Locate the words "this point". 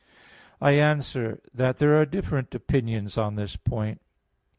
3.35-4.01